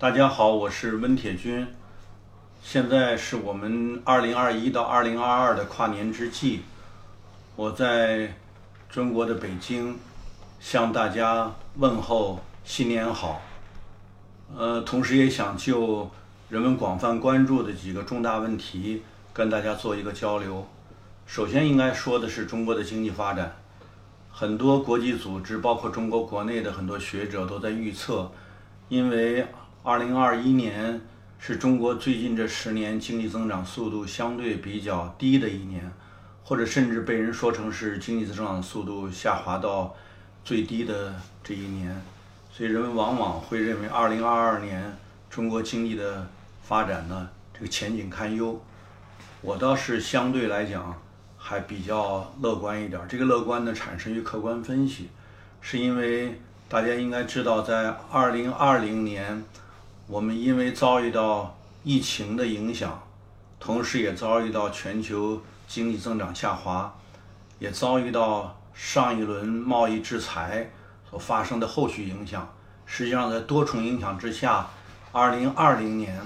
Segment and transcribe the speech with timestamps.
[0.00, 1.66] 大家好，我是温铁军。
[2.62, 6.60] 现在是我们二零二一到二零二二的跨年之际，
[7.54, 8.34] 我在
[8.88, 9.98] 中国的北京
[10.58, 13.42] 向大家问候新年好。
[14.56, 16.10] 呃，同时也想就
[16.48, 19.02] 人们广泛关注的几个重大问题
[19.34, 20.66] 跟大家做一个交流。
[21.26, 23.54] 首先应该说的是中国的经济发展，
[24.32, 28.32] 很多国际组织，包括中国国内的很多学者都在预测，
[28.88, 29.46] 因为。
[29.82, 31.00] 二零二一年
[31.38, 35.90] 是中国最近这十年经济增长速度相对比较低的一年，
[36.44, 39.96] 或者甚至被人说成是经济增长速度下滑到
[40.44, 41.98] 最低的这一年，
[42.52, 44.94] 所以人们往往会认为二零二二年
[45.30, 46.28] 中国经济的
[46.62, 48.60] 发展呢，这个前景堪忧。
[49.40, 50.94] 我倒是相对来讲
[51.38, 55.08] 还比较乐观一点，这个乐观呢产生于客观分析，
[55.62, 56.38] 是因为
[56.68, 59.42] 大家应该知道，在二零二零年。
[60.10, 63.00] 我们因为遭遇到疫情的影响，
[63.60, 66.92] 同时也遭遇到全球经济增长下滑，
[67.60, 70.68] 也遭遇到上一轮贸易制裁
[71.08, 72.52] 所发生的后续影响。
[72.84, 74.66] 实际上，在多重影响之下
[75.12, 76.20] ，2020年，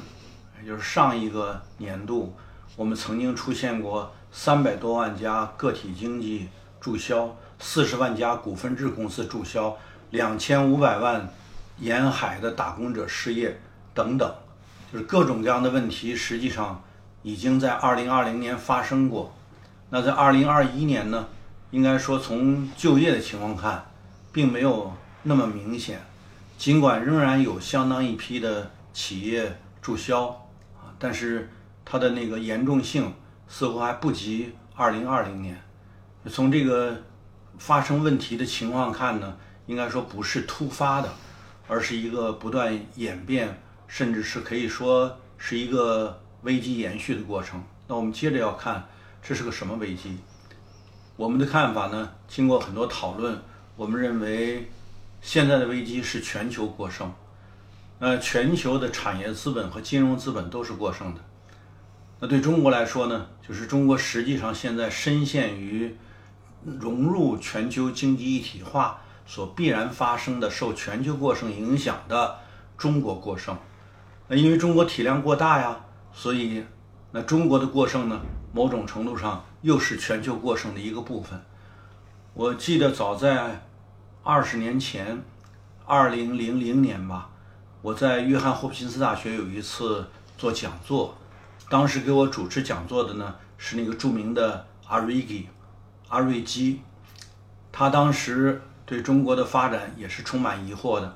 [0.59, 2.35] 也就是上一个年度，
[2.77, 6.49] 我们曾经出现过300多万家个体经济
[6.81, 9.77] 注销，40万家股份制公司注销
[10.11, 11.29] ，2500万
[11.81, 13.61] 沿海的打工者失业。
[13.95, 14.35] 等等，
[14.93, 16.83] 就是各种各样的问题，实际上
[17.23, 19.33] 已经在二零二零年发生过。
[19.91, 21.27] 那在二零二一年呢？
[21.71, 23.85] 应该说从就业的情况看，
[24.33, 24.93] 并没有
[25.25, 26.01] 那么明显。
[26.57, 30.27] 尽管仍然有相当一批的企业注销
[30.77, 31.51] 啊，但是
[31.85, 33.13] 它的那个严重性
[33.49, 35.61] 似乎还不及二零二零年。
[36.31, 37.03] 从这个
[37.59, 39.37] 发生问题的情况看呢，
[39.67, 41.13] 应该说不是突发的，
[41.67, 43.61] 而是一个不断演变。
[43.87, 47.63] 甚至是可以说是一个危机延续的过程。
[47.87, 48.87] 那我们接着要看
[49.23, 50.19] 这是个什么危机？
[51.17, 52.11] 我们的看法呢？
[52.27, 53.39] 经过很多讨论，
[53.77, 54.69] 我们认为
[55.21, 57.13] 现在的危机是全球过剩。
[58.01, 61.21] 呃，全球的产业资本和金融资本都是过剩的。
[62.21, 63.27] 那对中国来说呢？
[63.47, 65.97] 就是中国实际上现在深陷于
[66.65, 72.39] 融入全球经济一体化所必然发生的受全球过剩影响的
[72.77, 73.57] 中国过剩。
[74.27, 75.79] 那因为中国体量过大呀，
[76.11, 76.65] 所以
[77.11, 78.19] 那中国的过剩呢，
[78.55, 81.39] 某种程度上又是全球过剩的一个部分。
[82.33, 83.63] 我记得早在
[84.23, 85.23] 二十年前，
[85.85, 87.29] 二零零零年吧，
[87.83, 90.07] 我在约翰霍普金斯大学有一次
[90.39, 91.15] 做讲座，
[91.69, 95.47] 当时给我主持讲座的呢是那个著名的阿瑞基，
[96.09, 96.81] 阿瑞基，
[97.71, 101.15] 他当时对中国的发展也是充满疑惑的。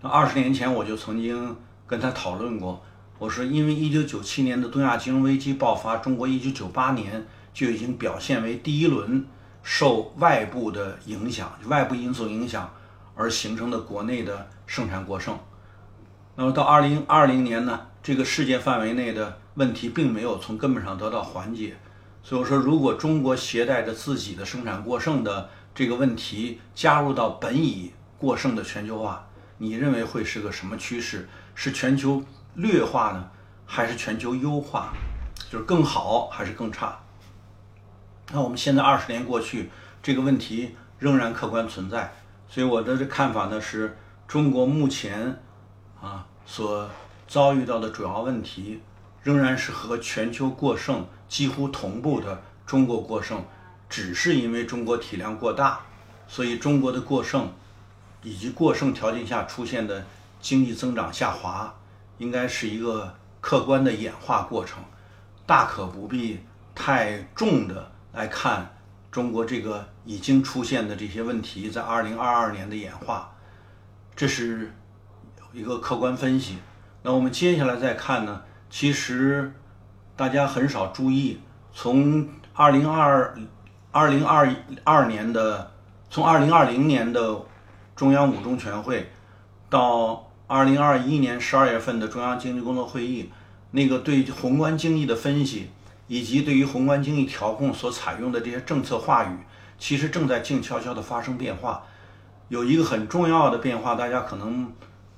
[0.00, 1.56] 那二十年前我就曾经。
[1.88, 2.80] 跟他讨论过，
[3.18, 9.26] 我说，因为一九九七年的东亚金融危机爆发，中国一九九八年就已经表现为第一轮
[9.62, 12.70] 受外部的影响、外部因素影响
[13.14, 15.36] 而形成的国内的生产过剩。
[16.36, 21.76] 那么到二零二零年呢，这个世界范围内的问题并没有从根本上得到缓解。
[22.22, 31.28] 所以我说，如果中国携带着自己的生产过剩的这个问题加入到本已过剩的全球化，你认为会是个什么趋势？
[31.60, 32.22] 是全球
[32.54, 33.30] 劣化呢，
[33.66, 34.92] 还是全球优化？
[35.50, 36.96] 就是更好还是更差？
[38.30, 39.68] 那我们现在二十年过去，
[40.00, 42.12] 这个问题仍然客观存在。
[42.48, 43.98] 所以我的看法呢，是
[44.28, 45.36] 中国目前
[46.00, 46.88] 啊所
[47.26, 48.80] 遭遇到的主要问题，
[49.24, 52.40] 仍然是和全球过剩几乎同步的。
[52.66, 53.44] 中国过剩，
[53.88, 55.80] 只是因为中国体量过大，
[56.28, 57.52] 所以中国的过剩
[58.22, 60.06] 以及过剩条件下出现的。
[60.40, 61.74] 经济增长下滑，
[62.18, 64.82] 应该是一个客观的演化过程，
[65.46, 66.40] 大可不必
[66.74, 68.74] 太重的来看
[69.10, 73.32] 中国这个已经出现的这些问题在二零二二年的演化，
[74.14, 74.72] 这是
[75.52, 76.58] 一个客观分析。
[77.02, 78.42] 那我们接下来再看呢？
[78.70, 79.52] 其实
[80.14, 81.40] 大家很少注意，
[81.72, 83.36] 从二零二
[83.90, 84.48] 二零二
[84.84, 85.70] 二年的，
[86.10, 87.40] 从二零二零年的
[87.96, 89.10] 中央五中全会
[89.68, 90.27] 到。
[90.48, 93.28] 二零二一年十二月份的中央经济工作会议，
[93.72, 95.68] 那个对宏观经济的分析，
[96.06, 99.36] 以及对于宏观经济调控所采用的这些政策话语，
[99.78, 101.84] 其实正在静悄悄地发生变化。
[102.48, 104.72] 有一个很重要的变化，大家可能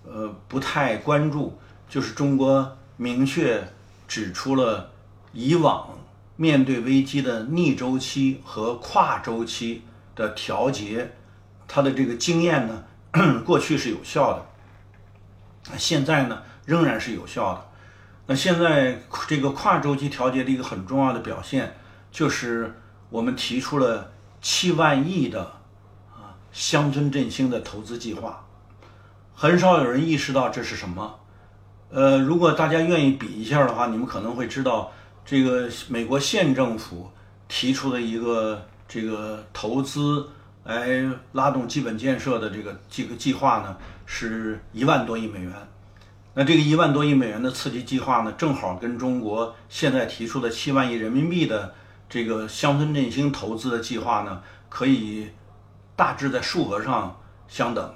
[0.05, 1.56] 呃不太关注，
[1.88, 3.62] 就是中国明确
[4.09, 4.91] 指出了
[5.32, 5.97] 以往
[6.35, 9.85] 面对危机的逆周期和跨周期
[10.17, 11.12] 的调节，
[11.69, 12.85] 它的这个经验呢，
[13.47, 14.50] 过去是有效的。
[15.77, 17.67] 现在呢，仍然是有效的。
[18.27, 21.77] 那现在这个跨周期调节的一个很重要的表现，
[22.12, 22.77] 就是
[23.09, 25.41] 我们提出了七万亿的
[26.12, 28.45] 啊乡村振兴的投资计划。
[29.35, 31.19] 很少有人意识到这是什么。
[31.91, 34.93] 呃，如果大家愿意比一下的话，你们可能会知道，
[35.25, 37.11] 这个美国县政府
[37.49, 40.29] 提出的一个这个投资
[40.70, 43.76] 来拉动基本建设的这个这个计划呢，
[44.06, 45.52] 是一万多亿美元。
[46.32, 51.75] 那这个一万多亿美元的刺激计划呢，正好跟中国现在提出的七万亿人民币的
[52.08, 55.28] 这个乡村振兴投资的计划呢，可以
[55.96, 57.17] 大致在数额上
[57.49, 57.93] 相等。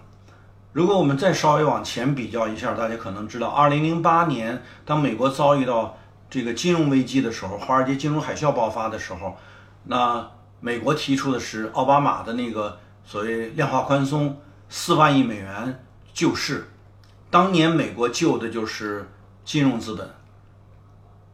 [0.73, 5.97] 如果我们再稍微往前比较一下，大家可能知道，二零零八年当美国遭遇到
[6.29, 9.37] 这个金融危机的时候，华尔街金融海啸爆发的时候，
[9.85, 10.29] 那
[10.65, 14.41] 美国提出的是奥巴马的那个所谓量化宽松
[14.71, 15.85] 四万亿美元
[16.15, 16.71] 救市，
[17.29, 19.07] 当年美国救的就是
[19.45, 20.09] 金融资本。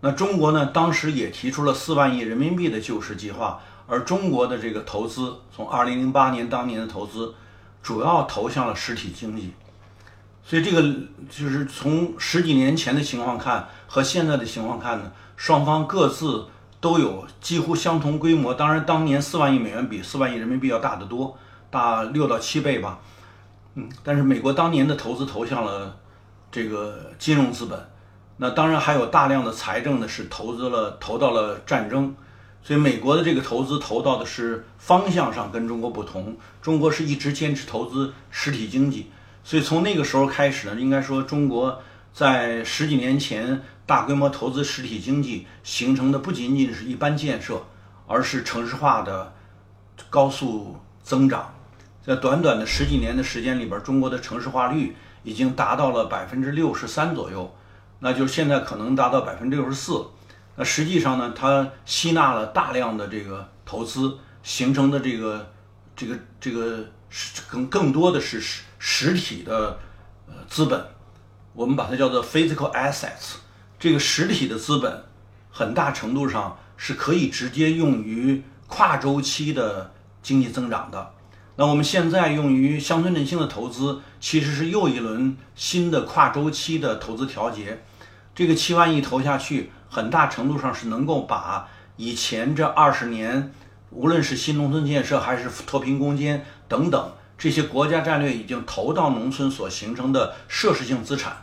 [0.01, 7.33] 那中国呢，当时也提出了四万亿人民币的救市计划，而中国的这个投资，从二零零八年当年的投资。
[7.83, 9.55] 主要投向了实体经济，
[10.45, 10.83] 所以这个
[11.31, 16.47] 就是从十几年前的情况看和现在的情况看呢，双方各自
[16.81, 18.55] 都有几乎相同规模。
[18.55, 21.37] 当然，当年四万亿美元比四万亿人民币要大得多，
[21.71, 22.99] 大六到七倍吧。
[23.75, 25.97] 嗯，但是美国当年的投资投向了
[26.51, 27.79] 这个金融资本，
[28.39, 32.15] 那当然还有大量的财政呢是投资了投到了战争。
[32.63, 36.37] 所以，美国的这个投资投到的是方向上跟中国不同。
[36.61, 39.11] 中国是一直坚持投资实体经济，
[39.43, 41.81] 所以从那个时候开始呢，应该说中国
[42.13, 47.61] 在十几年前大规模投资实体经济形成的不仅仅是一般建设，
[48.07, 49.33] 而是城市化的
[50.09, 51.53] 高速增长。
[52.01, 54.95] 在短短的十几年的时间里边，中国的城市化率
[55.25, 57.53] 已经达到了百分之六十三左右，
[57.99, 60.07] 那就是现在可能达到百分之六十四。
[60.55, 65.51] 那实际上呢，它吸纳了大量的这个投资形成的这个
[65.97, 66.85] 这个这个
[67.49, 69.77] 更更多的是实实体的
[70.29, 70.81] 呃资本，
[71.55, 73.40] 我们把它叫做 physical assets。
[73.81, 75.03] 这个实体的资本
[75.51, 79.91] 很大程度上是可以直接用于跨周期的
[80.23, 81.11] 经济增长的。
[81.57, 87.83] 那我们现在用于乡村振兴的投资，其实是又一轮新的跨周期的投资调节。
[88.35, 89.73] 这个七万亿投下去。
[89.93, 93.53] 很大程度上是能够把以前这二十年，
[93.91, 101.39] 无论是新农村建设还是脱贫攻坚等等这些国家战略已经投到农村所形成的设施性资产，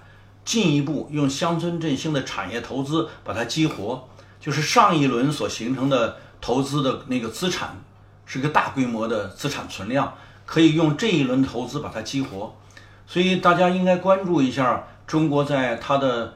[0.47, 4.07] 进一步用乡村振兴的产业投资把它激活，
[4.39, 7.75] 就是上一轮所形成的投资的那个资产
[8.25, 10.15] 是个大规模的资产存量，
[10.45, 12.55] 可以用这一轮投资把它激活，
[13.05, 16.33] 所以大家应该关注一下中国在它的。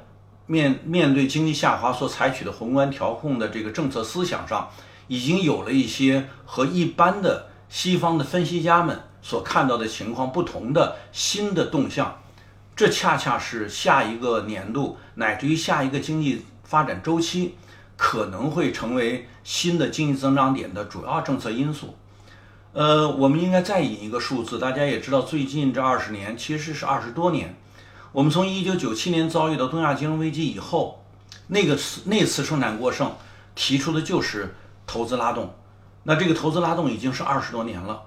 [0.48, 4.70] 面面对经济下滑所采取的宏观调控的这个政策思想上，
[5.08, 12.22] 已经有了一些和一般的西方的分析家们所看到的情况不同的新的动向。
[12.82, 17.56] 这恰恰是下一个年度乃至于下一个经济发展周期
[17.96, 21.96] 可能会成为新的经济增长点的主要政策因素。
[22.74, 27.56] 呃，我们应该再引一个数字，大家也知道，最近这二十年其实是二十多年。
[28.14, 31.06] 我们从一九九七年遭遇到东亚金融危机以后，
[31.50, 33.16] 那个次那次生产过剩
[33.54, 34.56] 提出的就是
[34.88, 35.54] 投资拉动，
[36.02, 38.02] 那这个投资拉动已经是二十多年了，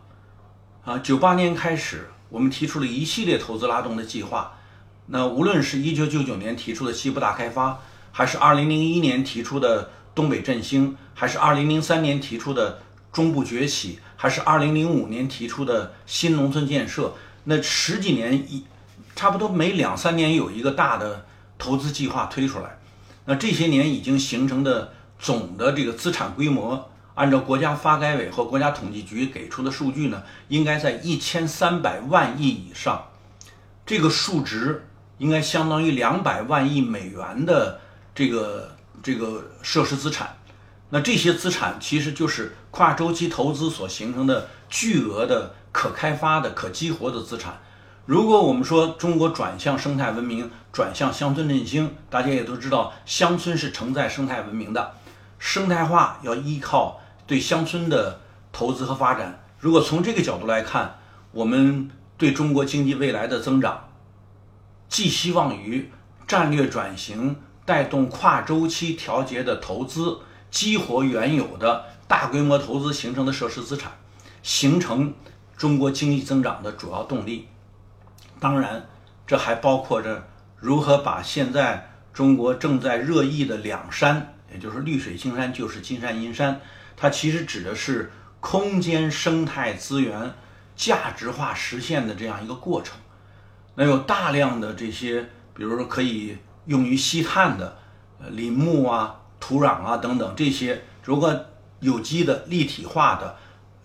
[0.84, 4.58] 啊，九八年开始我们提出了一系列投资拉动的计划，
[5.06, 7.80] 那无论是一九九九年提出的西部大开发，
[8.12, 12.80] 还是二零零一年提出的东北振兴，还是二零零三年提出的
[13.12, 18.64] 中部崛起，还是二零零五年提出的新农村建设，那十几年一。
[19.16, 21.24] 差不多每两三年有一个大的
[21.56, 22.78] 投资计划推出来，
[23.26, 33.04] 那这些年已经形成的总的这个资产规模，按照国家发改委和国家统计局给出的数据呢，应该在一千三百万亿以上，
[33.86, 34.84] 这个数值
[35.18, 37.80] 应该相当于两百万亿美元的
[38.14, 40.36] 这个这个设施资产，
[40.90, 47.60] 那这些资产其实就是跨周期投资所形成的巨额的可开发的可激活的资产。
[48.06, 54.92] 如果我们说中国转向生态文明，转向乡村振兴，大家也都知道，乡村是承载生态文明的，
[55.38, 58.20] 生态化要依靠对乡村的
[58.52, 59.42] 投资和发展。
[59.58, 60.98] 如果从这个角度来看，
[61.32, 63.83] 我们对中国经济未来的增长，
[64.88, 65.90] 寄希望于
[66.26, 70.18] 战略转型带动跨周期调节的投资，
[70.50, 73.92] 激活原有的大规模投资形成的设施资产，
[74.42, 75.14] 形成
[75.56, 77.48] 中国经济增长的主要动力。
[78.38, 78.86] 当然，
[79.26, 86.60] 这还包括着如何把现在中国正在热议的两山，也就是绿水青山就是金山银山，
[86.96, 90.34] 它其实指的是空间生态资源
[90.76, 92.98] 价值化实现的这样一个过程。
[93.76, 97.76] 那有大量的这些，比如说可以用于吸碳的，
[98.20, 101.34] 呃，林木啊、土壤啊等等这些，如果
[101.80, 103.36] 有机的、立体化的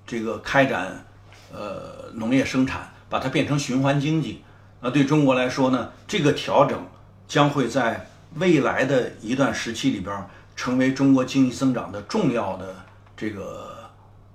[0.06, 1.06] 这个开展，
[1.52, 4.44] 呃，农业生产，把它变成循环经济，
[4.82, 6.80] 那对中国来说呢，这个调整
[7.28, 10.24] 将会在未来的一段时期里边，
[10.56, 12.76] 成为中国经济增长的重要的
[13.18, 13.90] 这个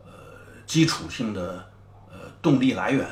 [0.05, 0.11] 呃
[0.67, 1.65] 基础性的
[2.11, 3.07] 呃动力来源。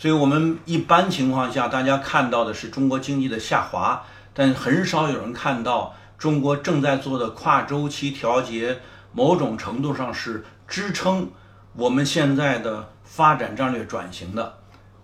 [0.00, 4.02] 所以，我们一般情况下，大家看到的是中国经济的下滑，
[4.32, 8.80] 但很少有人看到中国正在做的跨周期调节，
[9.12, 11.30] 某种程度上是支撑
[11.74, 14.54] 我们现在的发展战略转型的。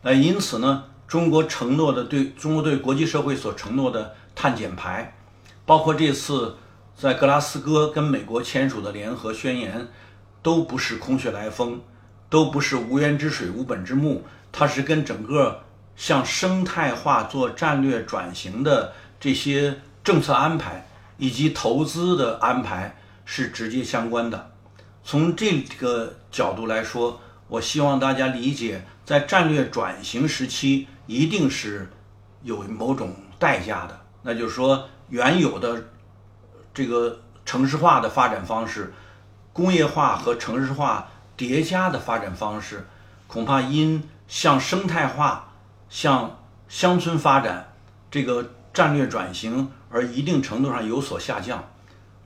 [0.01, 5.15] 那因此呢，中国承诺的对中国对国际社会所承诺的碳减排，
[5.67, 6.57] 包括这次
[6.97, 9.89] 在格拉斯哥跟美国签署的联合宣言，
[10.41, 11.83] 都不是空穴来风，
[12.31, 14.25] 都不是无源之水无本之木。
[14.59, 15.63] 它是跟整个
[15.97, 22.97] 向生态化做战略转型的这些政策安排以及投资的安排
[23.27, 24.51] 是直接相关的。
[25.05, 31.91] 从这个角度来说，我希望大家理解，在战略转型时期一定是
[32.43, 34.01] 有某种代价的。
[34.23, 35.85] 那就是说，原有的
[36.73, 38.95] 这个城市化的发展方式、
[39.53, 42.87] 工业化和城市化叠加的发展方式，
[43.27, 45.53] 恐怕因向生态化、
[45.89, 47.73] 向乡村发展
[48.11, 51.65] 这个战略转型而一定程度上有所下降，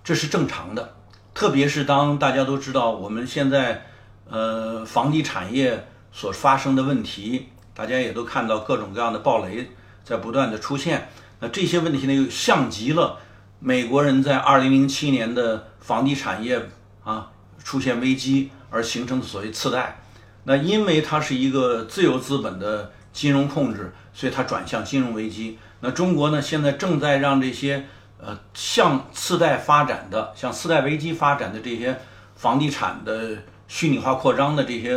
[0.03, 0.97] 这是正常的。
[1.33, 3.87] 特别是当大家都知道我们现在
[4.29, 9.71] 呃房地产业所发生的问题，大家也都看到各种各样的暴雷
[10.03, 11.09] 在不断的出现。
[11.39, 13.19] 那这些问题呢，又像极了
[13.61, 16.69] 美国人在2007年的房地产业
[17.05, 17.31] 啊
[17.63, 20.03] 出现危机而形成的所谓次贷。
[20.45, 25.59] 那因为它是一个自由资本的金融控制，所以它转向金融危机。
[25.81, 27.87] 那中国呢，现在正在让这些
[28.19, 31.99] 呃向次贷发展的、向次贷危机发展的这些
[32.37, 34.93] 房地产的虚拟化扩张的这些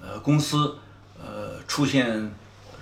[0.00, 0.76] 呃公司
[1.18, 2.32] 呃出现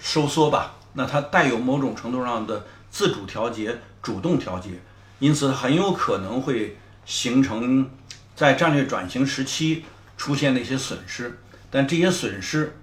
[0.00, 0.74] 收缩吧。
[0.94, 4.70] 那它带有某种程度上的自主调节、主动调节，
[5.18, 7.88] 因此很有可能会形成
[8.34, 9.84] 在战略转型时期
[10.16, 11.38] 出现的一些损失。
[11.70, 12.76] 但这些损失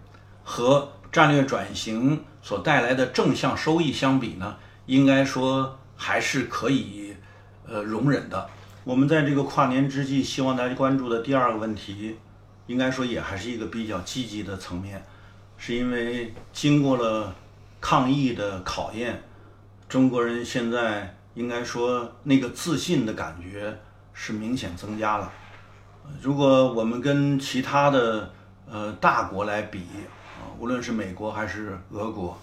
[0.44, 7.16] 和战略转型所带来的正向收益相比呢，应该说还是可以
[7.68, 8.50] 呃容忍的。
[8.84, 12.16] 我们在这个跨年之际，希望大家关注的第二个问题，
[12.68, 15.04] 应该说也还是一个比较积极的层面，
[15.58, 17.34] 是因为经过了
[17.82, 19.24] 抗疫的考验，
[19.90, 23.76] 中国人现在应该说那个自信的感觉
[24.14, 25.32] 是明显增加了。
[26.22, 28.32] 如果我们跟其他的
[28.68, 29.80] 呃，大国来比
[30.40, 32.36] 啊，无论是美国还是俄国，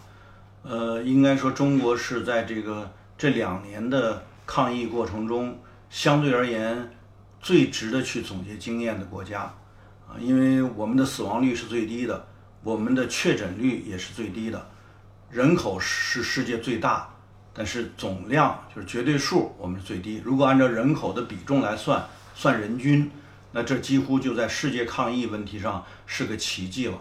[0.63, 2.89] 呃，应该说中国是在这个
[3.19, 5.59] 这两年的抗疫过程中，
[5.91, 6.91] 相对而言
[7.41, 9.41] 最值得去总结经验的国家
[10.07, 12.25] 啊，因为我们的死亡率是最低的，
[12.63, 14.65] 我们的确诊率也是最低的，
[15.29, 17.09] 人口是世界最大，
[17.53, 20.23] 但是总量就是绝对数我们是最低。
[20.25, 23.11] 如果按照人口的比重来算，算人均。
[23.53, 26.99] 那这几乎就在世界抗疫问题上是个奇迹了。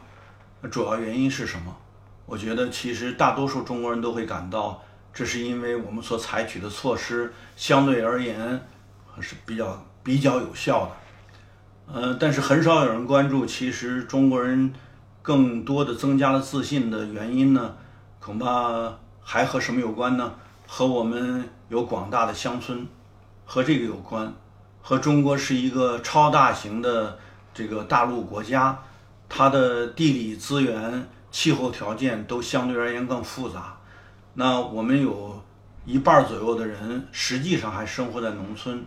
[0.62, 1.76] 那主要原因是什么？
[2.26, 4.82] 我觉得其实大多数中国人都会感到，
[5.14, 8.62] 这是因为我们所采取的措施相对而言
[9.20, 10.92] 是比较比较有效的。
[11.94, 14.72] 呃，但是很少有人关注，其实中国人
[15.22, 17.76] 更多的增加了自信的原因呢？
[18.20, 20.34] 恐怕还和什么有关呢？
[20.68, 22.88] 和我们有广大的乡村，
[23.46, 24.34] 和这个有关。
[24.82, 27.18] 和中国是一个超大型的
[27.54, 28.80] 这个大陆国家，
[29.30, 33.78] 它的地理资源、气候条件都相对而言更复杂。
[34.34, 35.42] 那我们有
[35.86, 38.86] 一半左右的人实际上还生活在农村，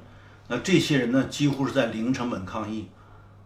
[0.49, 2.89] 那这些人呢，几乎是在零成本抗疫。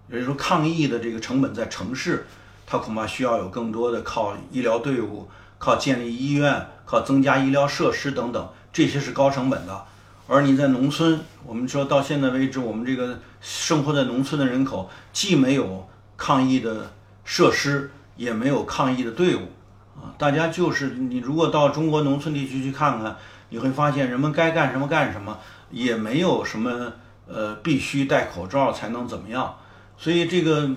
[0.09, 2.27] 也就是说，抗疫的这个成本在城市，
[2.67, 5.29] 它恐怕需要有更多的靠医疗队伍、
[5.59, 9.85] 靠建立医院、靠增加医疗设施等等，这些是高成本的。
[10.31, 16.93] 而你在农村，我们说到现在为止，我们这个生活在农村的人口，既没有抗疫的
[17.25, 19.49] 设施，也没有抗疫的队伍，
[19.97, 23.17] 啊，大家就是你如果到中国农村地区去看看，
[23.49, 25.39] 你会发现人们该干什么干什么，
[25.71, 26.93] 也没有什么
[27.27, 29.57] 呃必须戴口罩才能怎么样。
[29.97, 30.71] 所以这个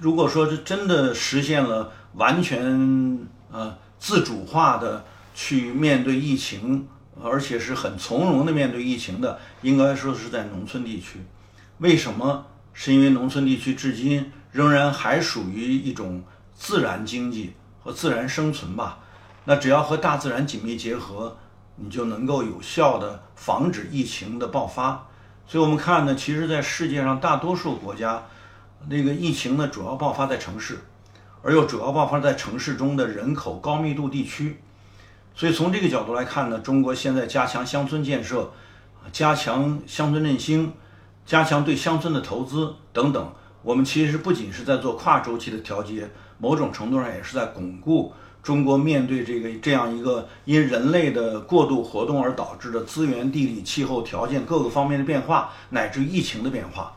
[0.00, 6.88] 如果说是真的实现了完全呃自主化的去面对疫情。
[7.22, 11.20] 而且是很从容的面对疫情的，应该说是在农村地区。
[11.78, 12.46] 为什么？
[12.72, 16.22] 是因为农村地区至今仍然还属于一种
[16.54, 18.98] 自然经济和自然生存吧。
[19.46, 21.38] 那只要和大自然紧密结合，
[21.76, 25.06] 你就能够有效的防止疫情的爆发。
[25.46, 28.22] 所以我们看呢，其实，在世界上大多数国家，
[28.88, 30.80] 那个疫情呢，主要爆发在城市，
[31.40, 34.60] 而又主要爆发在城市中的人口高密度地区。
[35.38, 38.50] 所以从这个角度来看呢，中国现在加强乡村建设，
[39.12, 40.72] 加强乡村振兴，
[41.26, 56.96] 加强对乡村的投资等等，我们其实不仅是在做跨周期的调节，某种程度上也是在巩固中国面对这个这样一个因人类的过度活动而导致的资源、地理、气候条件各个方面的变化，乃至疫情的变化，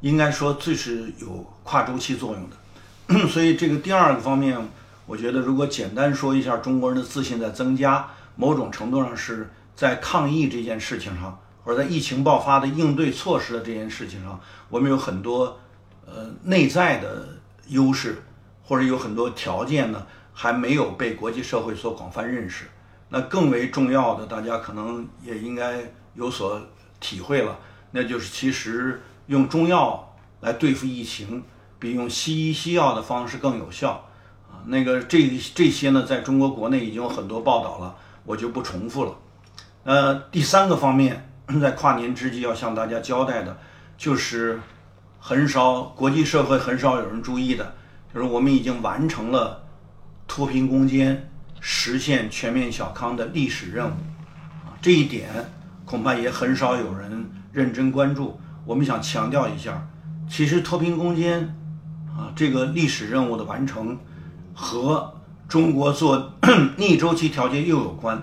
[0.00, 3.28] 应该说最是有跨周期作用的。
[3.30, 4.58] 所以这个第二个方面。
[5.06, 15.58] 我觉得，如果简单说一下，中国人的自信在增加，某种程度上是在抗疫这件事情上，或者在疫情爆发的应对措施的这件事情上，我们有很多
[16.04, 17.28] 呃内在的
[17.68, 18.20] 优势，
[18.64, 22.64] 或者有很多条件呢，还没有被国际社会所广泛认识。
[23.08, 25.80] 那更为重要的，大家可能也应该
[26.14, 26.60] 有所
[26.98, 27.56] 体会了，
[27.92, 31.44] 那就是其实用中药来对付疫情，
[31.78, 34.02] 比用西医西药的方式更有效。
[34.64, 37.94] 那个这这些呢，在中国国内已经有很多报道了，
[38.24, 39.14] 我就不重复了。
[39.84, 43.56] 呃，第三个方面，在跨年之际要向大家交代的，
[43.96, 44.60] 就是
[45.20, 47.74] 很少国际社会很少有人注意的，
[48.12, 49.62] 就是我们已经完成了
[50.26, 53.94] 脱贫攻坚、实现全面小康的历史任务。
[54.64, 55.28] 啊，这一点
[55.84, 58.40] 恐怕也很少有人认真关注。
[58.64, 59.88] 我们想强调一下，
[60.28, 61.56] 其实脱贫攻坚
[62.08, 63.96] 啊这个历史任务的完成。
[64.58, 65.12] 和
[65.46, 66.32] 中国做
[66.78, 68.20] 逆周期调节又有关，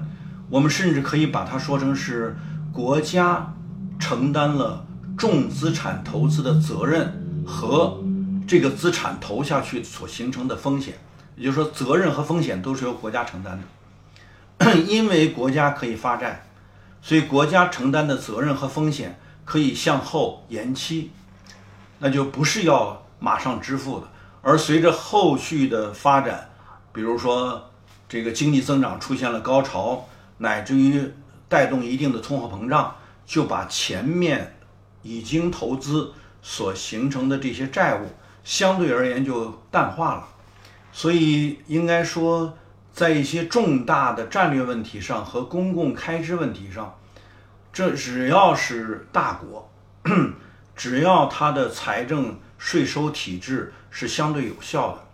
[0.50, 2.36] 我们甚至可以把它说成是
[2.74, 3.54] 国家
[4.00, 4.84] 承担了
[5.16, 8.04] 重资产投资的责任和
[8.48, 10.96] 这个资产投下去所形成的风险，
[11.38, 14.76] 也就是说，责任和风险都是由国家承担的。
[14.88, 16.46] 因为国家可以发债，
[17.02, 21.12] 所以国家承担的责任和风险可以向后延期，
[22.00, 24.08] 那就不是要马上支付的。
[24.46, 26.50] 而随着后续的发展，
[26.92, 27.72] 比如说
[28.10, 30.06] 这个经济增长出现了高潮，
[30.40, 31.14] 乃至于
[31.48, 32.94] 带动一定的通货膨胀，
[33.26, 34.58] 就把前面
[35.02, 38.08] 已经投资所形成的这些债务
[38.44, 40.28] 相对而言就淡化了。
[40.92, 42.58] 所以应该说，
[42.92, 46.94] 在一些重大的战略问题上和公共开支问题上，
[47.72, 49.72] 这只要是大国，
[50.76, 52.38] 只要它的财政。
[52.56, 55.06] 税收体制是相对有效的，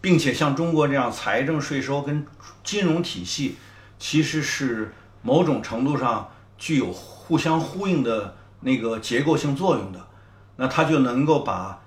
[0.00, 2.26] 并且像中国这样财政税收跟
[2.64, 3.56] 金融体系
[3.98, 10.08] 其实是某种程度上具有互相呼应的那个结构性作用的，
[10.56, 11.82] 那它就能够把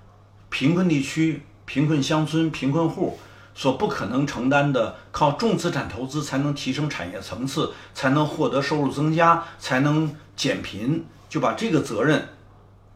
[0.48, 3.18] 贫困地区、贫困乡村、贫困户
[3.52, 12.28] 所不可能承担的靠重资产投资才能提升产业层次、才能获得收入增加、才能减贫，就把这个责任。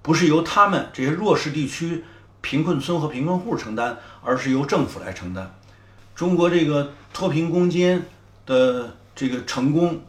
[0.03, 2.05] 不是由他们这些弱势地区、
[2.45, 5.51] 贫困村和贫困户承担，而是由政府来承担。
[6.15, 8.03] 中国这个脱贫攻坚
[8.45, 10.03] 的这个成功，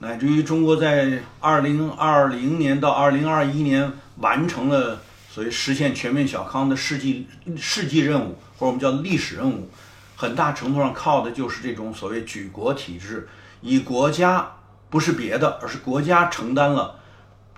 [0.00, 9.70] 乃至于中国在二零二零年到二零二一年完成了所谓实现全面小康的世纪世纪任务，或者我们叫历史任务，
[10.16, 13.26] 很大程度上靠的就是这种所谓举国体制，
[13.62, 14.52] 以国家
[14.90, 16.96] 不是别的，而是国家承担了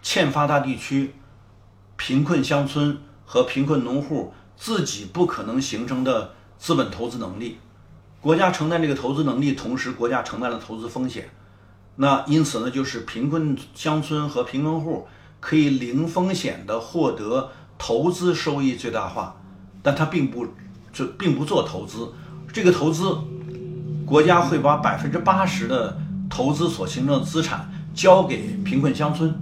[0.01, 1.13] 欠发达地区。
[1.95, 7.59] 贫困乡村和贫困农户自己不可能形成的资本投资能力，
[8.21, 11.29] 国家承担这个投资能力，同时国家承担了投资风险。
[11.97, 15.07] 那因此呢，就是贫困乡村和贫困户
[15.41, 19.37] 可以零风险的获得投资收益最大化，
[19.83, 20.47] 但他并不
[20.93, 22.13] 就并不做投资。
[22.53, 23.17] 这个投资，
[24.07, 25.99] 国家会把百分之八十的
[26.31, 29.35] 投资所形成的资产交给贫困乡村。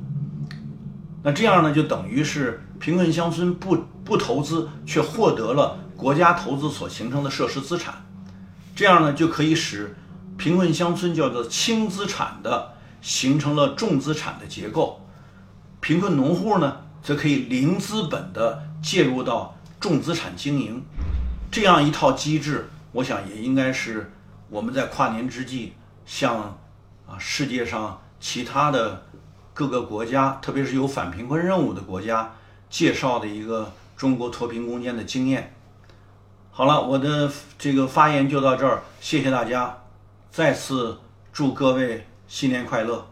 [1.22, 7.94] 那这样呢，就等于是贫困乡村不不投资，却获得了国家投资所形成的设施资产，
[8.74, 9.94] 这样呢，就可以使
[10.38, 15.06] 贫困乡村叫做轻资产的形成了重资产的结构，
[15.80, 20.82] 贫困农户呢，则可以零资本的介入到重资产经营，
[21.50, 24.10] 这样一套机制，我想也应该是
[24.48, 25.74] 我们在跨年之际
[26.06, 26.58] 向
[27.06, 29.02] 啊世界上其他的。
[29.52, 32.32] 各个国家，特别是有反贫困任务的国家，
[32.70, 35.52] 介绍的一个中国脱贫攻坚的经验。
[36.50, 39.83] 好了，我的这个发言就到这儿，谢谢大家，
[40.30, 40.98] 再次
[41.33, 43.06] 祝各位新年快乐！